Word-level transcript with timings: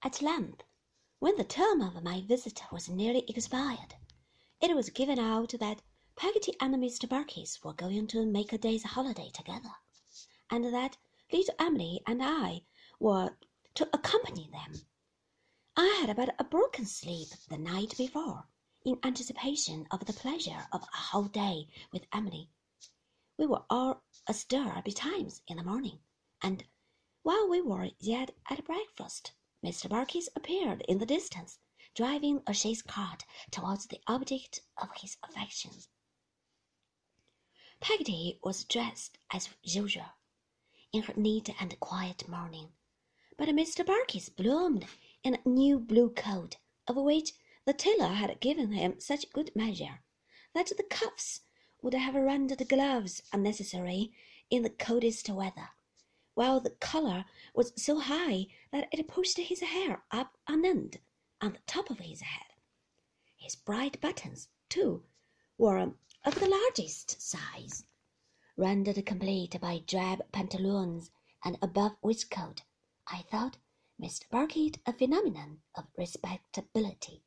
At 0.00 0.22
length, 0.22 0.62
when 1.18 1.36
the 1.36 1.42
term 1.42 1.80
of 1.80 2.04
my 2.04 2.20
visit 2.20 2.62
was 2.70 2.88
nearly 2.88 3.24
expired, 3.28 3.96
it 4.60 4.76
was 4.76 4.90
given 4.90 5.18
out 5.18 5.54
that 5.58 5.82
Peggotty 6.14 6.54
and 6.60 6.72
Mr. 6.76 7.08
Barkis 7.08 7.64
were 7.64 7.72
going 7.72 8.06
to 8.06 8.24
make 8.24 8.52
a 8.52 8.58
day's 8.58 8.84
holiday 8.84 9.30
together, 9.30 9.74
and 10.50 10.72
that 10.72 10.96
little 11.32 11.54
Emily 11.58 12.00
and 12.06 12.22
I 12.22 12.62
were 13.00 13.36
to 13.74 13.90
accompany 13.92 14.48
them. 14.52 14.86
I 15.76 15.86
had 16.06 16.14
but 16.14 16.32
a 16.38 16.44
broken 16.44 16.86
sleep 16.86 17.30
the 17.48 17.58
night 17.58 17.96
before, 17.98 18.46
in 18.84 19.00
anticipation 19.02 19.88
of 19.90 20.04
the 20.04 20.12
pleasure 20.12 20.68
of 20.70 20.82
a 20.82 20.96
whole 20.96 21.24
day 21.24 21.66
with 21.92 22.06
Emily. 22.12 22.50
We 23.36 23.46
were 23.46 23.64
all 23.68 24.04
astir 24.28 24.80
betimes 24.84 25.42
in 25.48 25.56
the 25.56 25.64
morning, 25.64 25.98
and 26.40 26.64
while 27.24 27.48
we 27.48 27.60
were 27.60 27.90
yet 27.98 28.36
at 28.48 28.64
breakfast, 28.64 29.32
Mr. 29.64 29.88
Barkis 29.88 30.28
appeared 30.36 30.82
in 30.82 30.98
the 30.98 31.06
distance, 31.06 31.58
driving 31.94 32.42
a 32.46 32.54
chaise 32.54 32.80
cart 32.80 33.24
towards 33.50 33.86
the 33.86 34.00
object 34.06 34.60
of 34.76 34.88
his 35.00 35.16
affections. 35.22 35.88
Peggotty 37.80 38.38
was 38.44 38.64
dressed 38.64 39.18
as 39.32 39.48
usual, 39.62 40.12
in 40.92 41.02
her 41.02 41.14
neat 41.14 41.50
and 41.60 41.78
quiet 41.80 42.28
mourning, 42.28 42.72
but 43.36 43.48
Mr. 43.48 43.84
Barkis 43.84 44.28
bloomed 44.28 44.86
in 45.24 45.34
a 45.34 45.48
new 45.48 45.78
blue 45.80 46.10
coat, 46.10 46.56
of 46.86 46.96
which 46.96 47.32
the 47.64 47.74
tailor 47.74 48.14
had 48.14 48.40
given 48.40 48.72
him 48.72 49.00
such 49.00 49.32
good 49.32 49.54
measure 49.56 50.02
that 50.54 50.72
the 50.76 50.84
cuffs 50.84 51.40
would 51.82 51.94
have 51.94 52.14
rendered 52.14 52.68
gloves 52.68 53.22
unnecessary 53.32 54.12
in 54.50 54.62
the 54.62 54.70
coldest 54.70 55.28
weather 55.28 55.70
while 56.38 56.60
the 56.60 56.70
collar 56.70 57.24
was 57.52 57.72
so 57.74 57.98
high 57.98 58.46
that 58.70 58.88
it 58.92 59.08
pushed 59.08 59.38
his 59.38 59.58
hair 59.58 60.04
up 60.12 60.38
on 60.46 60.64
end 60.64 61.00
on 61.40 61.52
the 61.52 61.58
top 61.66 61.90
of 61.90 61.98
his 61.98 62.20
head. 62.20 62.54
His 63.36 63.56
bright 63.56 64.00
buttons, 64.00 64.48
too, 64.68 65.02
were 65.56 65.78
of 65.78 66.38
the 66.38 66.48
largest 66.48 67.20
size, 67.20 67.86
rendered 68.56 69.04
complete 69.04 69.60
by 69.60 69.82
drab 69.84 70.30
pantaloons 70.30 71.10
and 71.44 71.58
above 71.60 71.96
waistcoat. 72.02 72.62
I 73.08 73.22
thought 73.22 73.56
Mr. 74.00 74.28
Barkis 74.30 74.78
a 74.86 74.92
phenomenon 74.92 75.58
of 75.74 75.86
respectability. 75.96 77.24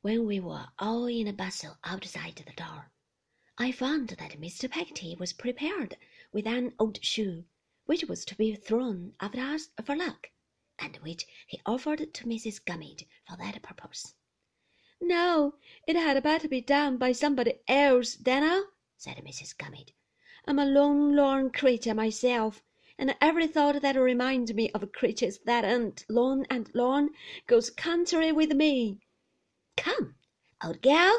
When 0.00 0.24
we 0.24 0.40
were 0.40 0.68
all 0.78 1.04
in 1.04 1.28
a 1.28 1.34
bustle 1.34 1.76
outside 1.84 2.36
the 2.36 2.54
door, 2.54 2.91
I 3.58 3.70
found 3.70 4.08
that 4.08 4.40
Mr. 4.40 4.68
Peggotty 4.68 5.14
was 5.14 5.34
prepared 5.34 5.96
with 6.32 6.46
an 6.46 6.74
old 6.78 7.04
shoe, 7.04 7.44
which 7.84 8.04
was 8.04 8.24
to 8.24 8.34
be 8.34 8.54
thrown 8.54 9.14
after 9.20 9.40
us 9.40 9.68
for 9.84 9.94
luck, 9.94 10.30
and 10.78 10.96
which 10.96 11.26
he 11.46 11.60
offered 11.66 12.14
to 12.14 12.24
Mrs. 12.24 12.64
Gummidge 12.64 13.06
for 13.28 13.36
that 13.36 13.62
purpose. 13.62 14.14
No, 15.00 15.56
it 15.86 15.96
had 15.96 16.20
better 16.22 16.48
be 16.48 16.62
done 16.62 16.96
by 16.96 17.12
somebody 17.12 17.60
else, 17.68 18.16
Dan'l, 18.16 18.64
said 18.96 19.18
Mrs. 19.18 19.56
Gummidge. 19.56 19.94
I'm 20.46 20.58
a 20.58 20.64
lone 20.64 21.14
lorn 21.14 21.50
creature 21.50 21.94
myself, 21.94 22.62
and 22.98 23.14
every 23.20 23.46
thought 23.46 23.80
that 23.82 23.96
reminds 23.96 24.54
me 24.54 24.70
of 24.70 24.92
creatures 24.92 25.38
that 25.44 25.64
ain't 25.64 26.06
lone 26.08 26.46
and 26.48 26.74
lorn 26.74 27.10
goes 27.46 27.68
contrary 27.70 28.32
with 28.32 28.52
me. 28.54 29.00
Come, 29.76 30.16
old 30.64 30.80
gal, 30.80 31.16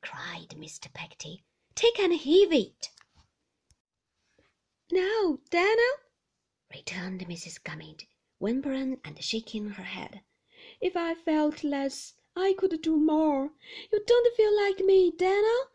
cried 0.00 0.48
Mr. 0.56 0.92
Peggotty, 0.92 1.44
take 1.78 2.00
and 2.00 2.12
heave 2.12 2.52
it. 2.52 2.90
No, 4.90 5.38
Dan'l, 5.48 5.98
returned 6.74 7.20
Mrs. 7.28 7.62
Gummidge, 7.62 8.08
whimpering 8.40 8.98
and 9.04 9.22
shaking 9.22 9.70
her 9.70 9.84
head. 9.84 10.22
If 10.80 10.96
I 10.96 11.14
felt 11.14 11.62
less, 11.62 12.14
I 12.34 12.56
could 12.58 12.82
do 12.82 12.96
more. 12.96 13.52
You 13.92 14.02
don't 14.04 14.36
feel 14.36 14.56
like 14.56 14.80
me, 14.80 15.12
Dan'l. 15.12 15.68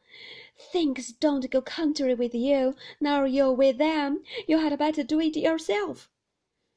Things 0.74 1.14
don't 1.14 1.50
go 1.50 1.62
contrary 1.62 2.16
with 2.16 2.36
you, 2.36 2.76
nor 3.00 3.26
You're 3.26 3.54
with 3.54 3.78
them. 3.78 4.26
You 4.46 4.58
had 4.58 4.78
better 4.78 5.04
do 5.04 5.22
it 5.22 5.38
yourself. 5.38 6.10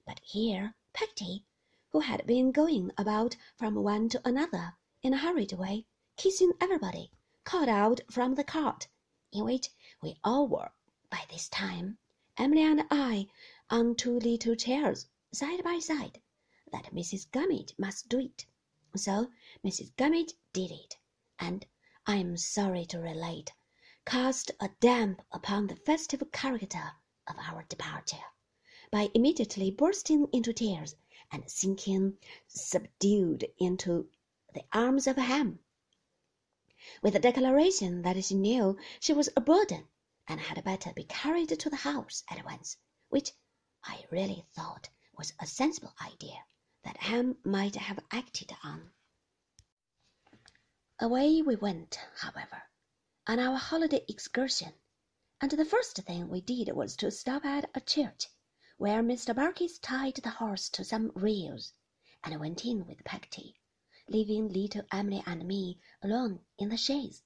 But 0.07 0.21
here 0.23 0.77
Peggotty, 0.93 1.45
who 1.91 1.99
had 1.99 2.25
been 2.29 2.53
going 2.53 2.93
about 2.97 3.37
from 3.57 3.75
one 3.75 4.09
to 4.11 4.23
another 4.25 4.75
in 5.03 5.15
a 5.15 5.19
hurried 5.19 5.55
way, 5.55 5.85
kissing 6.17 6.53
everybody, 6.61 7.11
called 7.43 7.69
out 7.69 8.03
from 8.09 8.37
the 8.37 8.45
cart, 8.45 8.87
in 9.37 9.45
which 9.45 9.69
we 10.01 10.19
all 10.25 10.49
were 10.49 10.73
by 11.11 11.23
this 11.31 11.47
time 11.51 11.99
Emily 12.39 12.63
and 12.63 12.83
I 12.91 13.29
on 13.69 13.95
two 13.95 14.19
little 14.19 14.55
chairs 14.57 15.09
side 15.31 15.63
by 15.63 15.79
side, 15.79 16.23
that 16.73 16.95
Mrs. 16.95 17.31
Gummidge 17.31 17.75
must 17.79 18.09
do 18.09 18.19
it. 18.19 18.47
So 18.95 19.31
Mrs. 19.63 19.95
Gummidge 19.97 20.33
did 20.55 20.71
it, 20.71 20.97
and, 21.39 21.67
I 22.07 22.17
am 22.17 22.39
sorry 22.39 22.87
to 22.87 22.99
relate, 22.99 23.53
cast 24.07 24.53
a 24.59 24.71
damp 24.81 25.21
upon 25.31 25.67
the 25.67 25.77
festive 25.77 26.23
character 26.33 26.93
of 27.27 27.37
our 27.39 27.65
departure, 27.65 28.25
by 28.91 29.11
immediately 29.13 29.71
bursting 29.71 30.29
into 30.33 30.55
tears 30.55 30.95
and 31.31 31.51
sinking 31.51 32.17
subdued 32.47 33.45
into 33.59 34.09
the 34.55 34.65
arms 34.73 35.07
of 35.07 35.17
Ham, 35.17 35.59
with 37.03 37.17
a 37.17 37.19
declaration 37.19 38.03
that 38.03 38.25
she 38.25 38.37
knew 38.37 38.79
she 39.01 39.13
was 39.13 39.29
a 39.37 39.41
burden 39.41 39.89
and 40.29 40.39
had 40.41 40.63
better 40.63 40.93
be 40.93 41.03
carried 41.03 41.49
to 41.49 41.69
the 41.69 41.75
house 41.75 42.23
at 42.31 42.45
once, 42.45 42.77
which 43.09 43.33
I 43.83 44.07
really 44.13 44.47
thought 44.55 44.89
was 45.19 45.33
a 45.41 45.49
sensible 45.49 45.93
idea 46.01 46.45
that 46.85 46.97
Ham 46.99 47.39
might 47.45 47.75
have 47.75 47.99
acted 48.13 48.57
on. 48.63 48.93
Away 51.01 51.43
we 51.43 51.57
went, 51.57 51.99
however, 52.19 52.63
on 53.27 53.41
our 53.41 53.57
holiday 53.57 54.05
excursion, 54.09 54.73
and 55.41 55.51
the 55.51 55.65
first 55.65 55.97
thing 55.97 56.29
we 56.29 56.41
did 56.41 56.73
was 56.73 56.95
to 56.99 57.11
stop 57.11 57.45
at 57.45 57.69
a 57.75 57.81
church, 57.81 58.29
where 58.77 59.03
Mr. 59.03 59.35
Barkis 59.35 59.81
tied 59.81 60.15
the 60.23 60.31
horse 60.31 60.69
to 60.69 60.85
some 60.85 61.11
rails, 61.17 61.73
and 62.23 62.39
went 62.39 62.65
in 62.65 62.87
with 62.87 63.03
Peggotty, 63.03 63.57
leaving 64.09 64.49
little 64.49 64.83
Emily 64.93 65.23
and 65.27 65.47
me 65.47 65.81
alone 66.03 66.41
in 66.59 66.69
the 66.69 66.77
chaise. 66.77 67.23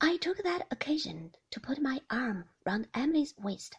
I 0.00 0.16
took 0.16 0.38
that 0.38 0.66
occasion 0.70 1.34
to 1.50 1.60
put 1.60 1.80
my 1.80 2.00
arm 2.10 2.48
round 2.64 2.88
Emily's 2.94 3.34
waist, 3.38 3.76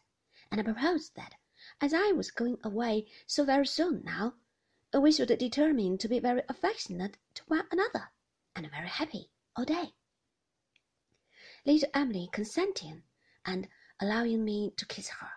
and 0.52 0.64
proposed 0.64 1.16
that, 1.16 1.36
as 1.82 1.94
I 1.94 2.12
was 2.12 2.32
going 2.32 2.58
away 2.64 3.08
so 3.26 3.44
very 3.44 3.68
soon 3.68 4.04
now, 4.04 4.36
we 4.94 5.12
should 5.12 5.28
determine 5.38 5.98
to 5.98 6.08
be 6.08 6.20
very 6.20 6.44
affectionate 6.48 7.18
to 7.36 7.44
one 7.48 7.68
another, 7.72 8.10
and 8.56 8.70
very 8.72 8.88
happy 8.88 9.30
all 9.56 9.66
day. 9.66 9.94
Little 11.66 11.90
Emily 11.94 12.30
consenting, 12.32 13.04
and 13.46 13.68
allowing 14.00 14.46
me 14.46 14.72
to 14.78 14.86
kiss 14.86 15.10
her, 15.10 15.30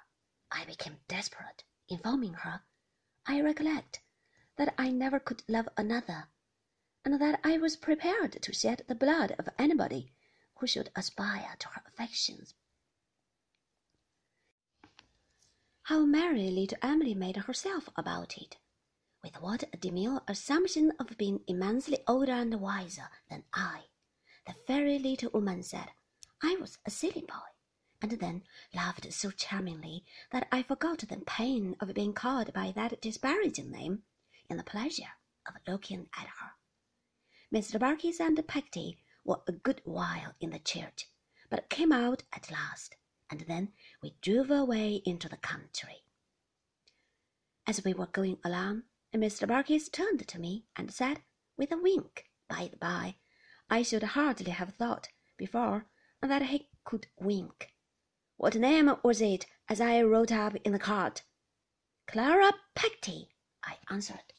I 0.50 0.64
became 0.64 1.00
desperate, 1.08 1.64
informing 1.88 2.34
her, 2.34 2.62
I 3.26 3.40
recollect, 3.40 4.00
that 4.56 4.74
I 4.78 4.90
never 4.90 5.18
could 5.18 5.42
love 5.48 5.68
another, 5.76 6.28
and 7.04 7.20
that 7.20 7.40
I 7.42 7.58
was 7.58 7.76
prepared 7.76 8.40
to 8.42 8.52
shed 8.52 8.84
the 8.86 8.94
blood 8.94 9.34
of 9.38 9.48
anybody 9.58 10.12
who 10.56 10.66
should 10.66 10.90
aspire 10.94 11.56
to 11.58 11.68
her 11.68 11.82
affections. 11.86 12.54
How 15.84 16.04
merry 16.04 16.50
little 16.50 16.78
Emily 16.82 17.14
made 17.14 17.36
herself 17.36 17.88
about 17.96 18.36
it! 18.36 18.58
With 19.22 19.40
what 19.40 19.64
a 19.72 19.76
demure 19.76 20.22
assumption 20.28 20.92
of 20.98 21.18
being 21.18 21.42
immensely 21.46 21.98
older 22.06 22.32
and 22.32 22.60
wiser 22.60 23.08
than 23.28 23.44
I! 23.52 23.86
The 24.46 24.54
very 24.66 24.98
little 24.98 25.30
woman 25.30 25.62
said 25.62 25.90
I 26.42 26.56
was 26.60 26.78
a 26.86 26.90
silly 26.90 27.22
boy, 27.22 27.50
and 28.00 28.12
then 28.12 28.44
laughed 28.74 29.12
so 29.12 29.30
charmingly 29.30 30.04
that 30.30 30.48
I 30.52 30.62
forgot 30.62 31.00
the 31.00 31.16
pain 31.26 31.76
of 31.80 31.92
being 31.94 32.12
called 32.12 32.52
by 32.52 32.72
that 32.72 33.00
disparaging 33.00 33.70
name 33.70 34.04
in 34.48 34.56
the 34.56 34.64
pleasure 34.64 35.12
of 35.46 35.54
looking 35.66 36.08
at 36.16 36.26
her. 36.26 36.52
Mr. 37.52 37.80
Barkis 37.80 38.20
and 38.20 38.46
Peggotty 38.46 38.96
were 39.24 39.42
a 39.48 39.52
good 39.52 39.82
while 39.84 40.34
in 40.40 40.50
the 40.50 40.60
church, 40.60 41.08
but 41.48 41.68
came 41.68 41.90
out 41.90 42.22
at 42.32 42.48
last, 42.48 42.94
and 43.28 43.40
then 43.40 43.72
we 44.00 44.14
drove 44.22 44.52
away 44.52 45.02
into 45.04 45.28
the 45.28 45.36
country. 45.36 46.04
As 47.66 47.82
we 47.84 47.92
were 47.92 48.06
going 48.06 48.38
along, 48.44 48.84
Mr. 49.12 49.48
Barkis 49.48 49.90
turned 49.90 50.28
to 50.28 50.38
me 50.38 50.66
and 50.76 50.94
said, 50.94 51.22
with 51.56 51.72
a 51.72 51.76
wink, 51.76 52.30
by 52.48 52.68
the 52.68 52.76
by, 52.76 53.16
I 53.68 53.82
should 53.82 54.04
hardly 54.04 54.52
have 54.52 54.76
thought 54.76 55.08
before 55.36 55.86
that 56.22 56.42
he 56.42 56.68
could 56.84 57.08
wink. 57.18 57.74
What 58.36 58.54
name 58.54 58.94
was 59.02 59.20
it 59.20 59.46
as 59.68 59.80
I 59.80 60.02
wrote 60.02 60.30
up 60.30 60.54
in 60.62 60.72
the 60.72 60.78
card? 60.78 61.22
Clara 62.06 62.52
Peggotty, 62.76 63.30
I 63.64 63.78
answered. 63.90 64.32